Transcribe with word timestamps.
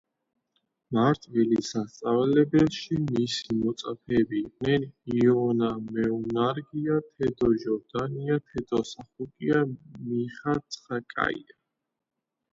მარტვილის 0.97 1.67
სასწავლებელში 1.73 2.95
მისი 3.01 3.57
მოწაფეები 3.57 4.39
იყვნენ 4.45 4.87
იონა 5.17 5.69
მეუნარგია, 5.99 6.97
თედო 7.19 7.51
ჟორდანია, 7.65 8.37
თედო 8.53 8.81
სახოკია, 8.93 9.61
მიხა 10.09 10.57
ცხაკაია. 10.77 11.59